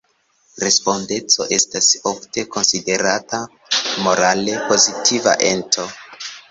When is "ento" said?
5.55-5.91